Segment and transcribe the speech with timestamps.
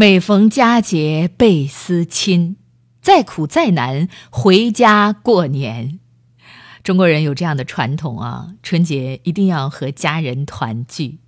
[0.00, 2.54] 每逢佳节倍思亲，
[3.02, 5.98] 再苦再难回家过年。
[6.84, 11.18] 中国人有这样的传统啊，春节一定要和家人团聚。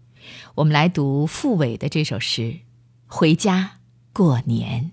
[0.55, 2.43] 我们来读傅伟的这首诗
[3.09, 3.73] 《回家
[4.13, 4.93] 过年》。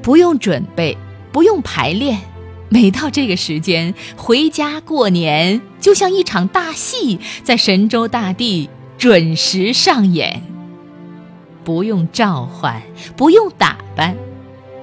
[0.00, 0.96] 不用准备，
[1.30, 2.18] 不用排练，
[2.70, 8.70] 每到这个时间，回家过年就像一场大戏，在神州大地
[9.00, 10.42] 准时上演。
[11.64, 12.82] 不用召唤，
[13.16, 14.14] 不用打扮，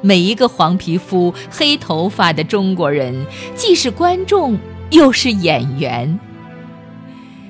[0.02, 4.58] 每一个黄皮肤、黑头发的中国人，既是观众，
[4.90, 6.20] 又是演员。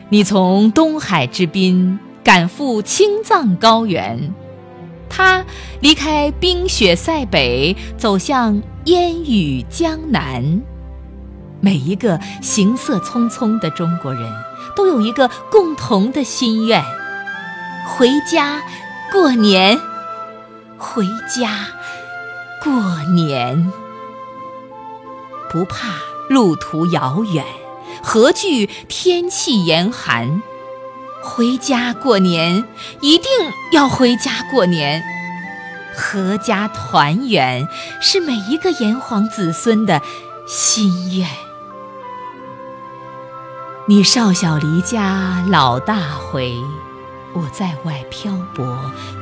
[0.10, 4.34] 你从东海之滨赶赴青藏高原。
[5.08, 5.46] 他
[5.80, 10.62] 离开冰雪塞北，走向烟雨江南。
[11.62, 14.30] 每一个行色匆匆的中国人，
[14.78, 16.86] 都有一个共同的心愿：
[17.88, 18.62] 回家
[19.12, 19.80] 过年，
[20.78, 21.68] 回家
[22.64, 22.72] 过
[23.12, 23.74] 年。
[25.50, 25.96] 不怕
[26.30, 27.44] 路途遥远，
[28.04, 30.44] 何惧天气严寒？
[31.24, 32.64] 回家过年，
[33.02, 33.32] 一定
[33.72, 35.04] 要回家过年。
[35.98, 37.68] 阖家团圆
[38.00, 40.04] 是每一个炎黄子孙的
[40.48, 41.47] 心愿。
[43.90, 46.62] 你少小离家老大回，
[47.34, 48.66] 我在外漂泊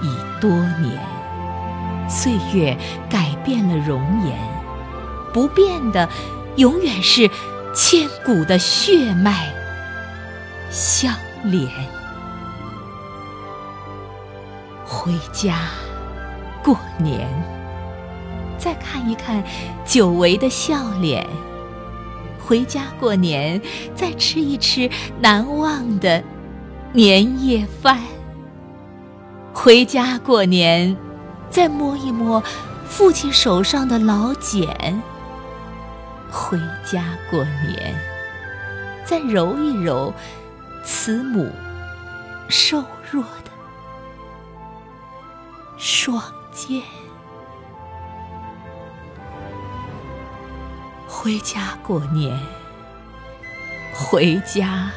[0.02, 0.50] 已多
[0.80, 1.00] 年。
[2.10, 2.76] 岁月
[3.08, 4.36] 改变了容颜，
[5.32, 6.10] 不变的
[6.56, 7.30] 永远是
[7.76, 9.54] 千古的血脉
[10.72, 11.14] 相
[11.44, 11.70] 连。
[14.84, 15.60] 回家
[16.64, 17.30] 过年，
[18.58, 19.44] 再看一看
[19.86, 21.30] 久违的笑脸。
[22.46, 23.60] 回家过年，
[23.96, 24.88] 再吃一吃
[25.20, 26.24] 难忘的
[26.94, 28.00] 年夜饭。
[29.52, 30.96] 回家过年，
[31.50, 32.44] 再摸一摸
[32.88, 35.02] 父亲手上的老茧。
[36.30, 38.00] 回家过年，
[39.04, 40.14] 再揉一揉
[40.84, 41.50] 慈母
[42.48, 43.52] 瘦弱的。
[45.78, 46.84] 双肩，
[51.26, 52.40] 回家过年，
[53.92, 54.92] 回家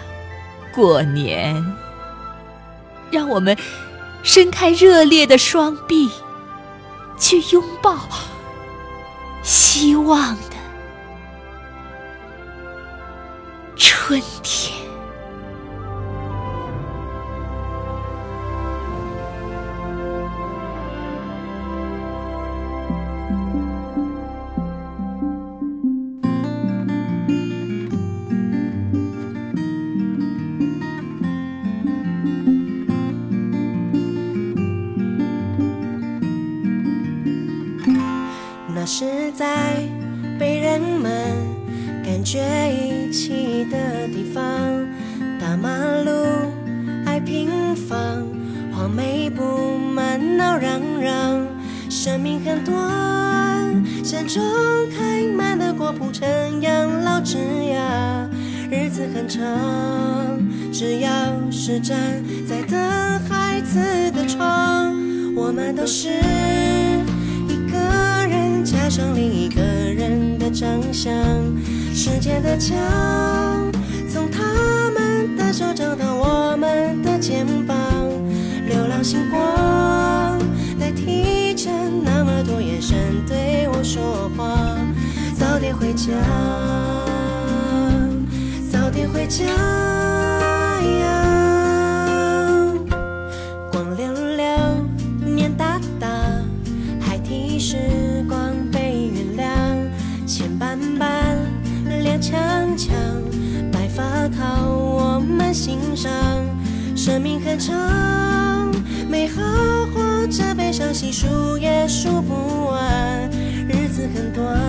[0.74, 1.74] 过年，
[3.10, 3.56] 让我们
[4.22, 6.10] 伸开热烈的双臂，
[7.18, 7.96] 去拥抱
[9.42, 10.56] 希望的
[13.74, 14.77] 春天。
[39.38, 39.76] 在
[40.36, 41.12] 被人们
[42.04, 42.40] 感觉
[42.72, 44.42] 遗弃的地方，
[45.40, 46.10] 大马路
[47.06, 48.26] 爱平房，
[48.72, 51.46] 黄梅布满闹嚷嚷。
[51.88, 52.74] 生命很短，
[54.02, 54.42] 山中
[54.90, 56.26] 开满的果铺成
[56.60, 58.28] 养老枝桠。
[58.72, 59.40] 日子很长，
[60.72, 61.10] 只要
[61.48, 61.96] 是站
[62.44, 62.76] 在等
[63.28, 64.92] 孩子的窗，
[65.36, 66.08] 我们都是。
[72.40, 72.76] 的墙
[74.08, 77.76] 从他们的手掌到我们的肩膀，
[78.66, 80.38] 流浪星光
[80.78, 81.70] 代替着
[82.04, 82.96] 那么多眼神
[83.26, 84.76] 对我说话。
[85.36, 86.12] 早点回家，
[88.70, 89.44] 早点回家
[105.48, 106.12] 我们欣赏，
[106.94, 107.74] 生命很长，
[109.08, 109.40] 美好
[109.94, 113.30] 或者悲伤，细数也数不完。
[113.66, 114.60] 日子很短，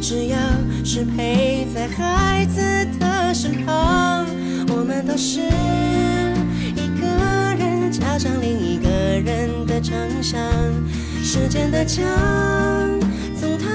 [0.00, 0.38] 只要
[0.82, 2.62] 是陪在孩子
[2.98, 4.24] 的身旁，
[4.68, 5.40] 我们都是
[6.74, 7.06] 一个
[7.58, 9.94] 人加上另一个人的长。
[10.22, 10.40] 相。
[11.22, 12.02] 时间的墙，
[13.38, 13.66] 从他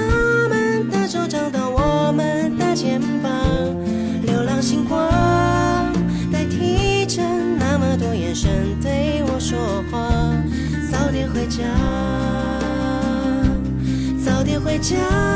[11.52, 11.64] 家，
[14.24, 15.31] 早点回家。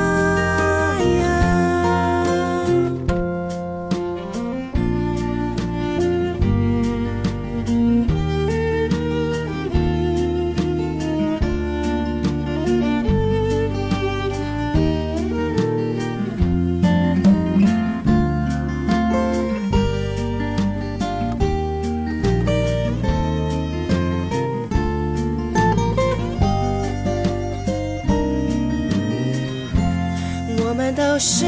[31.16, 31.46] 我是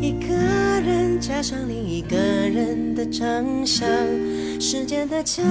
[0.00, 0.34] 一个
[0.80, 3.86] 人加上另一个人的长相，
[4.58, 5.44] 时间的墙，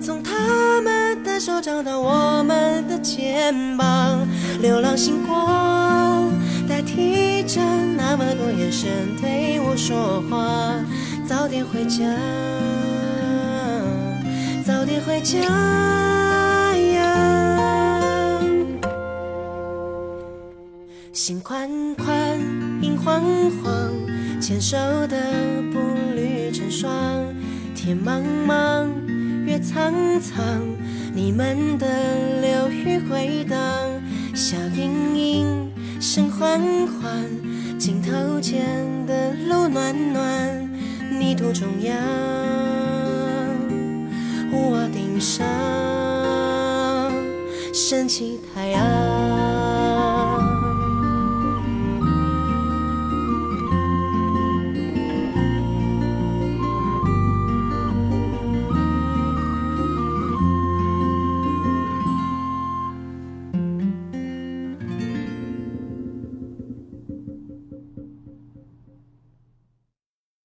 [0.00, 4.24] 从他们的手掌到我们的肩膀，
[4.62, 6.30] 流浪星光
[6.68, 7.60] 代替着
[7.96, 8.88] 那么多眼神
[9.20, 10.72] 对我说话，
[11.26, 12.04] 早点回家，
[14.64, 15.40] 早点回家。
[21.12, 22.38] 心宽宽，
[22.82, 23.20] 影晃
[23.62, 23.92] 晃，
[24.40, 24.76] 牵手
[25.08, 25.16] 的
[25.72, 25.80] 步
[26.14, 26.88] 履成双。
[27.74, 28.86] 天茫茫，
[29.44, 30.44] 月苍苍，
[31.12, 31.86] 你们的
[32.40, 33.58] 流语回荡。
[34.36, 37.28] 笑盈盈，声缓缓，
[37.76, 38.64] 镜头前
[39.06, 40.70] 的路暖暖。
[41.18, 41.96] 泥土中央，
[44.52, 45.44] 屋瓦顶上，
[47.74, 49.39] 升起太阳。